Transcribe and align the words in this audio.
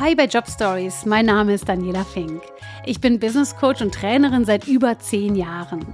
Hi 0.00 0.14
bei 0.14 0.26
Job 0.26 0.44
Stories, 0.48 1.06
mein 1.06 1.26
Name 1.26 1.54
ist 1.54 1.68
Daniela 1.68 2.04
Fink. 2.04 2.40
Ich 2.86 3.00
bin 3.00 3.18
Business 3.18 3.56
Coach 3.56 3.82
und 3.82 3.92
Trainerin 3.92 4.44
seit 4.44 4.68
über 4.68 4.96
zehn 5.00 5.34
Jahren. 5.34 5.84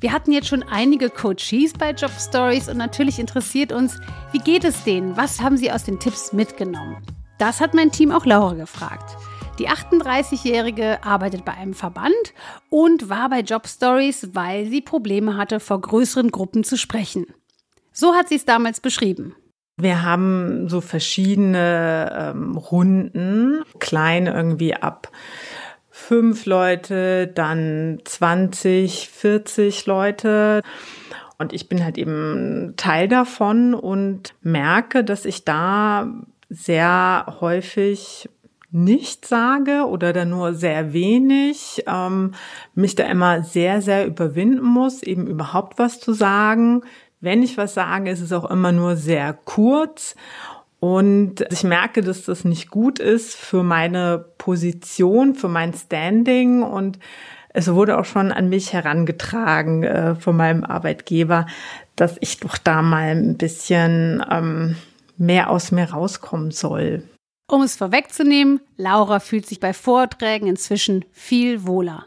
Wir 0.00 0.12
hatten 0.12 0.32
jetzt 0.32 0.48
schon 0.48 0.62
einige 0.62 1.10
Coaches 1.10 1.74
bei 1.78 1.90
Job 1.90 2.12
Stories 2.18 2.70
und 2.70 2.78
natürlich 2.78 3.18
interessiert 3.18 3.70
uns, 3.70 4.00
wie 4.32 4.38
geht 4.38 4.64
es 4.64 4.82
denen? 4.84 5.18
Was 5.18 5.42
haben 5.42 5.58
sie 5.58 5.70
aus 5.70 5.84
den 5.84 6.00
Tipps 6.00 6.32
mitgenommen? 6.32 7.02
Das 7.36 7.60
hat 7.60 7.74
mein 7.74 7.92
Team 7.92 8.12
auch 8.12 8.24
Laura 8.24 8.54
gefragt. 8.54 9.14
Die 9.58 9.68
38-Jährige 9.68 11.04
arbeitet 11.04 11.44
bei 11.44 11.52
einem 11.52 11.74
Verband 11.74 12.14
und 12.70 13.10
war 13.10 13.28
bei 13.28 13.40
Job 13.40 13.68
Stories, 13.68 14.30
weil 14.32 14.70
sie 14.70 14.80
Probleme 14.80 15.36
hatte, 15.36 15.60
vor 15.60 15.82
größeren 15.82 16.30
Gruppen 16.30 16.64
zu 16.64 16.78
sprechen. 16.78 17.26
So 17.92 18.14
hat 18.14 18.30
sie 18.30 18.36
es 18.36 18.46
damals 18.46 18.80
beschrieben. 18.80 19.36
Wir 19.76 20.02
haben 20.02 20.68
so 20.68 20.80
verschiedene 20.80 22.32
ähm, 22.34 22.56
Runden, 22.56 23.64
klein 23.80 24.26
irgendwie 24.26 24.74
ab 24.74 25.10
fünf 25.90 26.44
Leute, 26.46 27.28
dann 27.28 28.00
20, 28.04 29.08
40 29.08 29.86
Leute. 29.86 30.60
Und 31.38 31.52
ich 31.52 31.68
bin 31.68 31.82
halt 31.82 31.98
eben 31.98 32.74
Teil 32.76 33.08
davon 33.08 33.74
und 33.74 34.34
merke, 34.42 35.02
dass 35.02 35.24
ich 35.24 35.44
da 35.44 36.08
sehr 36.48 37.36
häufig 37.40 38.28
nicht 38.70 39.24
sage 39.24 39.86
oder 39.86 40.12
da 40.12 40.24
nur 40.24 40.54
sehr 40.54 40.92
wenig, 40.92 41.84
ähm, 41.86 42.34
mich 42.74 42.96
da 42.96 43.04
immer 43.04 43.42
sehr, 43.44 43.80
sehr 43.80 44.04
überwinden 44.06 44.64
muss, 44.64 45.02
eben 45.02 45.28
überhaupt 45.28 45.78
was 45.78 46.00
zu 46.00 46.12
sagen, 46.12 46.82
wenn 47.24 47.42
ich 47.42 47.56
was 47.56 47.74
sage, 47.74 48.10
ist 48.10 48.20
es 48.20 48.32
auch 48.32 48.48
immer 48.50 48.72
nur 48.72 48.96
sehr 48.96 49.32
kurz. 49.32 50.14
Und 50.80 51.46
ich 51.50 51.64
merke, 51.64 52.02
dass 52.02 52.24
das 52.24 52.44
nicht 52.44 52.70
gut 52.70 52.98
ist 52.98 53.34
für 53.34 53.62
meine 53.62 54.24
Position, 54.36 55.34
für 55.34 55.48
mein 55.48 55.72
Standing. 55.72 56.62
Und 56.62 56.98
es 57.48 57.72
wurde 57.72 57.98
auch 57.98 58.04
schon 58.04 58.32
an 58.32 58.48
mich 58.48 58.72
herangetragen 58.72 59.82
äh, 59.82 60.14
von 60.14 60.36
meinem 60.36 60.64
Arbeitgeber, 60.64 61.46
dass 61.96 62.16
ich 62.20 62.40
doch 62.40 62.58
da 62.58 62.82
mal 62.82 63.16
ein 63.16 63.38
bisschen 63.38 64.22
ähm, 64.30 64.76
mehr 65.16 65.50
aus 65.50 65.72
mir 65.72 65.90
rauskommen 65.90 66.50
soll. 66.50 67.02
Um 67.50 67.62
es 67.62 67.76
vorwegzunehmen, 67.76 68.60
Laura 68.76 69.20
fühlt 69.20 69.46
sich 69.46 69.60
bei 69.60 69.72
Vorträgen 69.72 70.46
inzwischen 70.48 71.04
viel 71.12 71.66
wohler. 71.66 72.06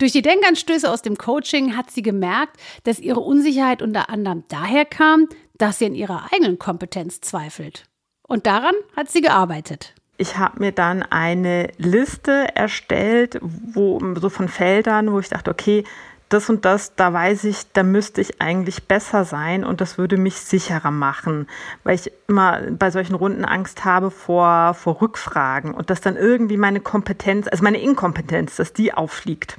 Durch 0.00 0.12
die 0.12 0.22
Denkanstöße 0.22 0.90
aus 0.90 1.02
dem 1.02 1.18
Coaching 1.18 1.76
hat 1.76 1.90
sie 1.90 2.00
gemerkt, 2.00 2.56
dass 2.84 2.98
ihre 2.98 3.20
Unsicherheit 3.20 3.82
unter 3.82 4.08
anderem 4.08 4.44
daher 4.48 4.86
kam, 4.86 5.28
dass 5.58 5.78
sie 5.78 5.84
an 5.84 5.94
ihrer 5.94 6.32
eigenen 6.32 6.58
Kompetenz 6.58 7.20
zweifelt. 7.20 7.84
Und 8.26 8.46
daran 8.46 8.72
hat 8.96 9.10
sie 9.10 9.20
gearbeitet. 9.20 9.94
Ich 10.16 10.38
habe 10.38 10.58
mir 10.58 10.72
dann 10.72 11.02
eine 11.02 11.70
Liste 11.76 12.48
erstellt, 12.54 13.38
wo 13.42 14.00
so 14.18 14.30
von 14.30 14.48
Feldern, 14.48 15.12
wo 15.12 15.20
ich 15.20 15.28
dachte, 15.28 15.50
okay, 15.50 15.84
das 16.30 16.48
und 16.48 16.64
das, 16.64 16.94
da 16.94 17.12
weiß 17.12 17.44
ich, 17.44 17.72
da 17.72 17.82
müsste 17.82 18.20
ich 18.20 18.40
eigentlich 18.40 18.84
besser 18.84 19.24
sein 19.24 19.64
und 19.64 19.80
das 19.80 19.98
würde 19.98 20.16
mich 20.16 20.36
sicherer 20.36 20.90
machen, 20.90 21.48
weil 21.82 21.96
ich 21.96 22.10
immer 22.28 22.60
bei 22.70 22.90
solchen 22.90 23.16
Runden 23.16 23.44
Angst 23.44 23.84
habe 23.84 24.10
vor, 24.10 24.74
vor 24.74 25.02
Rückfragen 25.02 25.74
und 25.74 25.90
dass 25.90 26.00
dann 26.00 26.16
irgendwie 26.16 26.56
meine 26.56 26.80
Kompetenz, 26.80 27.48
also 27.48 27.64
meine 27.64 27.80
Inkompetenz, 27.80 28.56
dass 28.56 28.72
die 28.72 28.94
auffliegt. 28.94 29.58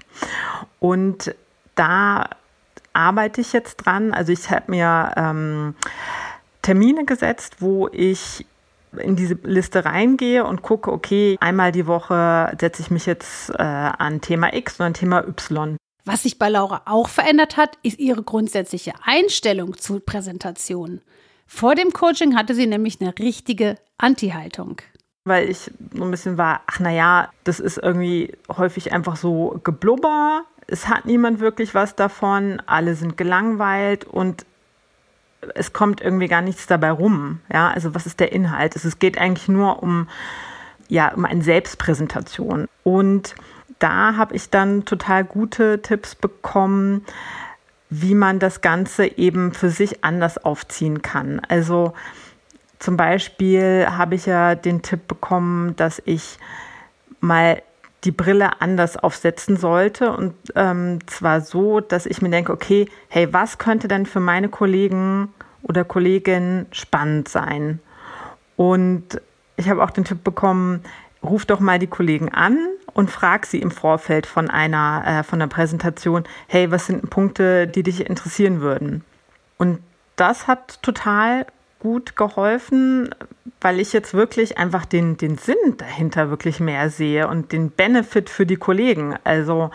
Und 0.79 1.35
da 1.75 2.29
arbeite 2.93 3.41
ich 3.41 3.53
jetzt 3.53 3.77
dran. 3.77 4.13
Also 4.13 4.31
ich 4.31 4.49
habe 4.49 4.71
mir 4.71 5.11
ähm, 5.17 5.75
Termine 6.61 7.05
gesetzt, 7.05 7.57
wo 7.59 7.89
ich 7.91 8.45
in 8.97 9.15
diese 9.15 9.35
Liste 9.43 9.85
reingehe 9.85 10.45
und 10.45 10.61
gucke, 10.61 10.91
okay, 10.91 11.37
einmal 11.39 11.71
die 11.71 11.87
Woche 11.87 12.55
setze 12.59 12.81
ich 12.81 12.91
mich 12.91 13.05
jetzt 13.05 13.49
äh, 13.51 13.61
an 13.61 14.21
Thema 14.21 14.53
X 14.53 14.79
und 14.79 14.85
an 14.87 14.93
Thema 14.93 15.27
Y. 15.27 15.77
Was 16.05 16.23
sich 16.23 16.39
bei 16.39 16.49
Laura 16.49 16.81
auch 16.85 17.09
verändert 17.09 17.57
hat, 17.57 17.77
ist 17.83 17.99
ihre 17.99 18.23
grundsätzliche 18.23 18.93
Einstellung 19.03 19.77
zu 19.77 19.99
Präsentationen. 19.99 21.01
Vor 21.45 21.75
dem 21.75 21.91
Coaching 21.91 22.35
hatte 22.35 22.55
sie 22.55 22.65
nämlich 22.65 23.01
eine 23.01 23.13
richtige 23.19 23.75
Anti-Haltung. 23.97 24.81
Weil 25.25 25.49
ich 25.49 25.69
so 25.93 26.03
ein 26.03 26.09
bisschen 26.09 26.37
war, 26.37 26.61
ach 26.65 26.79
naja, 26.79 27.29
das 27.43 27.59
ist 27.59 27.77
irgendwie 27.77 28.35
häufig 28.57 28.91
einfach 28.93 29.15
so 29.15 29.59
geblubber. 29.63 30.45
Es 30.67 30.87
hat 30.87 31.05
niemand 31.05 31.39
wirklich 31.39 31.75
was 31.75 31.95
davon. 31.95 32.61
Alle 32.65 32.95
sind 32.95 33.17
gelangweilt 33.17 34.05
und 34.05 34.45
es 35.53 35.73
kommt 35.73 36.01
irgendwie 36.01 36.27
gar 36.27 36.41
nichts 36.41 36.65
dabei 36.67 36.91
rum. 36.91 37.41
Ja, 37.51 37.69
also 37.69 37.93
was 37.93 38.05
ist 38.05 38.19
der 38.19 38.31
Inhalt? 38.31 38.75
Es 38.75 38.97
geht 38.97 39.17
eigentlich 39.17 39.47
nur 39.47 39.83
um, 39.83 40.07
ja, 40.87 41.13
um 41.13 41.25
eine 41.25 41.43
Selbstpräsentation. 41.43 42.67
Und 42.83 43.35
da 43.81 44.15
habe 44.15 44.35
ich 44.35 44.49
dann 44.49 44.85
total 44.85 45.23
gute 45.23 45.81
Tipps 45.81 46.15
bekommen, 46.15 47.05
wie 47.89 48.15
man 48.15 48.39
das 48.39 48.61
Ganze 48.61 49.17
eben 49.17 49.53
für 49.53 49.69
sich 49.69 50.03
anders 50.03 50.37
aufziehen 50.37 51.01
kann. 51.01 51.41
Also 51.49 51.93
zum 52.79 52.95
Beispiel 52.95 53.87
habe 53.89 54.15
ich 54.15 54.25
ja 54.27 54.55
den 54.55 54.81
Tipp 54.81 55.07
bekommen, 55.07 55.75
dass 55.75 56.01
ich 56.05 56.37
mal 57.19 57.61
die 58.03 58.11
Brille 58.11 58.61
anders 58.61 58.97
aufsetzen 58.97 59.57
sollte. 59.57 60.11
Und 60.11 60.33
ähm, 60.55 60.99
zwar 61.07 61.41
so, 61.41 61.79
dass 61.79 62.05
ich 62.05 62.21
mir 62.21 62.29
denke, 62.29 62.53
okay, 62.53 62.87
hey, 63.09 63.31
was 63.33 63.57
könnte 63.57 63.87
denn 63.87 64.05
für 64.05 64.19
meine 64.19 64.49
Kollegen 64.49 65.33
oder 65.61 65.83
Kolleginnen 65.83 66.67
spannend 66.71 67.27
sein? 67.27 67.79
Und 68.55 69.21
ich 69.57 69.69
habe 69.69 69.83
auch 69.83 69.91
den 69.91 70.05
Tipp 70.05 70.23
bekommen, 70.23 70.81
ruf 71.23 71.45
doch 71.45 71.59
mal 71.59 71.77
die 71.77 71.87
Kollegen 71.87 72.29
an 72.29 72.57
und 72.93 73.09
frag 73.09 73.45
sie 73.45 73.59
im 73.59 73.71
Vorfeld 73.71 74.25
von 74.25 74.49
einer, 74.49 75.03
äh, 75.05 75.23
von 75.23 75.41
einer 75.41 75.49
Präsentation, 75.49 76.23
hey, 76.47 76.71
was 76.71 76.87
sind 76.87 77.09
Punkte, 77.09 77.67
die 77.67 77.83
dich 77.83 78.07
interessieren 78.07 78.61
würden? 78.61 79.03
Und 79.57 79.79
das 80.15 80.47
hat 80.47 80.81
total 80.81 81.45
gut 81.79 82.15
geholfen, 82.15 83.09
weil 83.59 83.79
ich 83.79 83.91
jetzt 83.91 84.13
wirklich 84.13 84.57
einfach 84.57 84.85
den, 84.85 85.17
den 85.17 85.37
Sinn 85.37 85.55
dahinter 85.77 86.29
wirklich 86.29 86.59
mehr 86.59 86.89
sehe 86.89 87.27
und 87.27 87.51
den 87.51 87.71
Benefit 87.71 88.29
für 88.29 88.45
die 88.45 88.55
Kollegen. 88.55 89.15
Also 89.23 89.71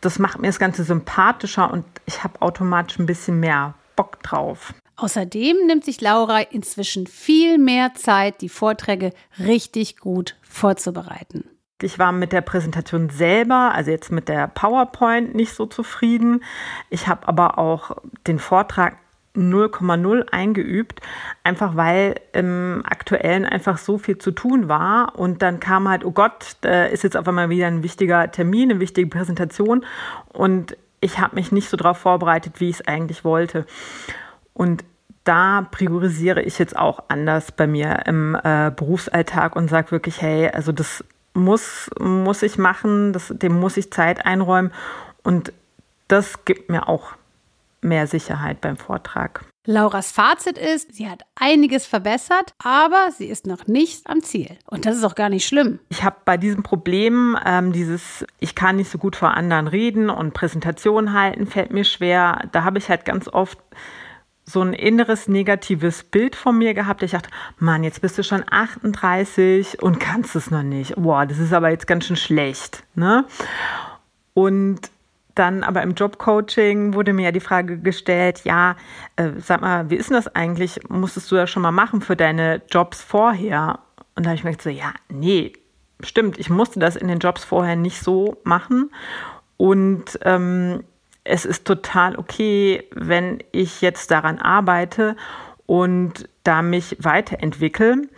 das 0.00 0.18
macht 0.18 0.40
mir 0.40 0.46
das 0.46 0.58
Ganze 0.58 0.84
sympathischer 0.84 1.70
und 1.72 1.84
ich 2.06 2.22
habe 2.22 2.40
automatisch 2.40 2.98
ein 2.98 3.06
bisschen 3.06 3.40
mehr 3.40 3.74
Bock 3.96 4.22
drauf. 4.22 4.72
Außerdem 4.96 5.66
nimmt 5.66 5.84
sich 5.84 6.00
Laura 6.00 6.40
inzwischen 6.40 7.06
viel 7.06 7.58
mehr 7.58 7.94
Zeit, 7.94 8.40
die 8.42 8.48
Vorträge 8.48 9.12
richtig 9.38 9.96
gut 9.96 10.36
vorzubereiten. 10.42 11.44
Ich 11.82 11.98
war 11.98 12.12
mit 12.12 12.32
der 12.32 12.40
Präsentation 12.40 13.10
selber, 13.10 13.72
also 13.74 13.90
jetzt 13.90 14.10
mit 14.12 14.28
der 14.28 14.48
PowerPoint, 14.48 15.34
nicht 15.34 15.54
so 15.54 15.66
zufrieden. 15.66 16.42
Ich 16.88 17.08
habe 17.08 17.26
aber 17.28 17.58
auch 17.58 17.96
den 18.26 18.38
Vortrag 18.38 18.96
0,0 19.36 20.28
eingeübt, 20.32 21.00
einfach 21.44 21.76
weil 21.76 22.16
im 22.32 22.82
aktuellen 22.84 23.46
einfach 23.46 23.78
so 23.78 23.96
viel 23.96 24.18
zu 24.18 24.32
tun 24.32 24.68
war 24.68 25.18
und 25.18 25.42
dann 25.42 25.60
kam 25.60 25.88
halt, 25.88 26.04
oh 26.04 26.10
Gott, 26.10 26.56
da 26.62 26.86
ist 26.86 27.04
jetzt 27.04 27.16
auf 27.16 27.28
einmal 27.28 27.48
wieder 27.48 27.68
ein 27.68 27.84
wichtiger 27.84 28.30
Termin, 28.32 28.70
eine 28.70 28.80
wichtige 28.80 29.08
Präsentation 29.08 29.84
und 30.32 30.76
ich 31.00 31.18
habe 31.20 31.36
mich 31.36 31.52
nicht 31.52 31.68
so 31.70 31.76
darauf 31.76 31.98
vorbereitet, 31.98 32.60
wie 32.60 32.70
ich 32.70 32.80
es 32.80 32.88
eigentlich 32.88 33.24
wollte. 33.24 33.66
Und 34.52 34.84
da 35.24 35.66
priorisiere 35.70 36.42
ich 36.42 36.58
jetzt 36.58 36.76
auch 36.76 37.04
anders 37.08 37.52
bei 37.52 37.66
mir 37.66 38.02
im 38.06 38.34
äh, 38.34 38.70
Berufsalltag 38.74 39.56
und 39.56 39.68
sage 39.68 39.92
wirklich, 39.92 40.20
hey, 40.20 40.48
also 40.48 40.72
das 40.72 41.04
muss, 41.34 41.90
muss 41.98 42.42
ich 42.42 42.58
machen, 42.58 43.12
das, 43.12 43.32
dem 43.34 43.58
muss 43.58 43.76
ich 43.76 43.92
Zeit 43.92 44.24
einräumen 44.26 44.72
und 45.22 45.52
das 46.08 46.44
gibt 46.44 46.70
mir 46.70 46.88
auch 46.88 47.12
mehr 47.82 48.06
Sicherheit 48.06 48.60
beim 48.60 48.76
Vortrag. 48.76 49.44
Lauras 49.66 50.10
Fazit 50.10 50.56
ist, 50.56 50.94
sie 50.94 51.08
hat 51.08 51.22
einiges 51.34 51.86
verbessert, 51.86 52.54
aber 52.58 53.10
sie 53.16 53.26
ist 53.26 53.46
noch 53.46 53.66
nicht 53.66 54.08
am 54.08 54.22
Ziel. 54.22 54.56
Und 54.66 54.86
das 54.86 54.96
ist 54.96 55.04
auch 55.04 55.14
gar 55.14 55.28
nicht 55.28 55.46
schlimm. 55.46 55.78
Ich 55.90 56.02
habe 56.02 56.16
bei 56.24 56.38
diesem 56.38 56.62
Problem 56.62 57.38
ähm, 57.44 57.72
dieses, 57.72 58.24
ich 58.38 58.54
kann 58.54 58.76
nicht 58.76 58.90
so 58.90 58.96
gut 58.96 59.16
vor 59.16 59.34
anderen 59.34 59.68
reden 59.68 60.08
und 60.08 60.32
Präsentationen 60.32 61.12
halten, 61.12 61.46
fällt 61.46 61.72
mir 61.72 61.84
schwer. 61.84 62.48
Da 62.52 62.64
habe 62.64 62.78
ich 62.78 62.88
halt 62.88 63.04
ganz 63.04 63.28
oft 63.28 63.58
so 64.44 64.62
ein 64.62 64.72
inneres 64.72 65.28
negatives 65.28 66.02
Bild 66.02 66.34
von 66.34 66.58
mir 66.58 66.74
gehabt. 66.74 67.02
Ich 67.02 67.12
dachte, 67.12 67.30
Mann, 67.58 67.84
jetzt 67.84 68.00
bist 68.00 68.18
du 68.18 68.24
schon 68.24 68.44
38 68.48 69.82
und 69.82 70.00
kannst 70.00 70.34
es 70.34 70.50
noch 70.50 70.62
nicht. 70.62 70.94
Boah, 70.96 71.26
das 71.26 71.38
ist 71.38 71.52
aber 71.52 71.70
jetzt 71.70 71.86
ganz 71.86 72.06
schön 72.06 72.16
schlecht. 72.16 72.82
Ne? 72.94 73.24
Und 74.34 74.90
dann 75.34 75.62
aber 75.62 75.82
im 75.82 75.94
Jobcoaching 75.94 76.94
wurde 76.94 77.12
mir 77.12 77.26
ja 77.26 77.32
die 77.32 77.40
Frage 77.40 77.78
gestellt, 77.78 78.42
ja, 78.44 78.76
äh, 79.16 79.30
sag 79.38 79.60
mal, 79.60 79.88
wie 79.88 79.96
ist 79.96 80.10
denn 80.10 80.16
das 80.16 80.34
eigentlich? 80.34 80.80
Musstest 80.88 81.30
du 81.30 81.36
das 81.36 81.50
schon 81.50 81.62
mal 81.62 81.70
machen 81.70 82.00
für 82.00 82.16
deine 82.16 82.60
Jobs 82.70 83.00
vorher? 83.02 83.78
Und 84.16 84.26
da 84.26 84.30
habe 84.30 84.36
ich 84.36 84.44
mir 84.44 84.50
gedacht, 84.50 84.64
so, 84.64 84.70
ja, 84.70 84.92
nee, 85.08 85.52
stimmt, 86.02 86.38
ich 86.38 86.50
musste 86.50 86.80
das 86.80 86.96
in 86.96 87.08
den 87.08 87.20
Jobs 87.20 87.44
vorher 87.44 87.76
nicht 87.76 88.00
so 88.02 88.38
machen. 88.44 88.90
Und 89.56 90.18
ähm, 90.22 90.84
es 91.24 91.44
ist 91.44 91.66
total 91.66 92.16
okay, 92.16 92.88
wenn 92.94 93.42
ich 93.52 93.80
jetzt 93.80 94.10
daran 94.10 94.38
arbeite 94.38 95.16
und 95.66 96.28
da 96.44 96.62
mich 96.62 96.96
weiterentwickle. 97.00 98.08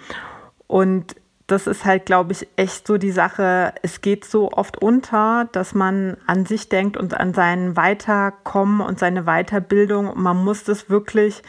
Und 0.66 1.16
das 1.46 1.66
ist 1.66 1.84
halt, 1.84 2.06
glaube 2.06 2.32
ich, 2.32 2.48
echt 2.56 2.86
so 2.86 2.96
die 2.96 3.10
Sache. 3.10 3.74
Es 3.82 4.00
geht 4.00 4.24
so 4.24 4.50
oft 4.52 4.78
unter, 4.80 5.48
dass 5.52 5.74
man 5.74 6.16
an 6.26 6.46
sich 6.46 6.68
denkt 6.68 6.96
und 6.96 7.14
an 7.14 7.34
sein 7.34 7.76
Weiterkommen 7.76 8.80
und 8.80 8.98
seine 8.98 9.24
Weiterbildung. 9.24 10.12
Man 10.20 10.42
muss 10.42 10.64
das 10.64 10.88
wirklich 10.88 11.42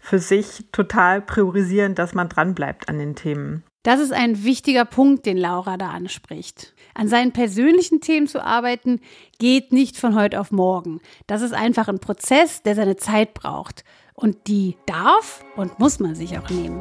für 0.00 0.18
sich 0.18 0.66
total 0.72 1.20
priorisieren, 1.20 1.94
dass 1.94 2.14
man 2.14 2.28
dranbleibt 2.28 2.88
an 2.88 2.98
den 2.98 3.14
Themen. 3.14 3.62
Das 3.84 4.00
ist 4.00 4.12
ein 4.14 4.44
wichtiger 4.44 4.86
Punkt, 4.86 5.26
den 5.26 5.36
Laura 5.36 5.76
da 5.76 5.90
anspricht. 5.90 6.72
An 6.94 7.06
seinen 7.06 7.32
persönlichen 7.32 8.00
Themen 8.00 8.26
zu 8.26 8.42
arbeiten, 8.42 8.98
geht 9.38 9.72
nicht 9.72 9.98
von 9.98 10.14
heute 10.14 10.40
auf 10.40 10.50
morgen. 10.50 11.02
Das 11.26 11.42
ist 11.42 11.52
einfach 11.52 11.88
ein 11.88 11.98
Prozess, 11.98 12.62
der 12.62 12.76
seine 12.76 12.96
Zeit 12.96 13.34
braucht. 13.34 13.84
Und 14.14 14.46
die 14.46 14.78
darf 14.86 15.44
und 15.54 15.78
muss 15.78 16.00
man 16.00 16.14
sich 16.14 16.38
auch 16.38 16.48
nehmen. 16.48 16.80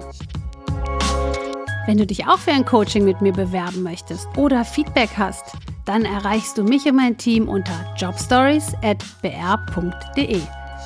Wenn 1.88 1.98
du 1.98 2.06
dich 2.06 2.26
auch 2.26 2.40
für 2.40 2.52
ein 2.52 2.64
Coaching 2.64 3.04
mit 3.04 3.20
mir 3.20 3.34
bewerben 3.34 3.84
möchtest 3.84 4.26
oder 4.38 4.64
Feedback 4.64 5.10
hast, 5.18 5.58
dann 5.86 6.06
erreichst 6.06 6.58
du 6.58 6.64
mich 6.64 6.86
und 6.86 6.96
mein 6.96 7.18
Team 7.18 7.50
unter 7.50 7.94
jobstories.br.de. 7.98 10.42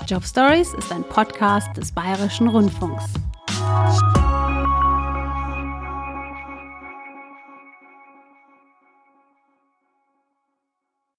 Jobstories 0.08 0.74
ist 0.74 0.92
ein 0.92 1.04
Podcast 1.04 1.78
des 1.78 1.92
Bayerischen 1.92 2.48
Rundfunks. 2.48 3.04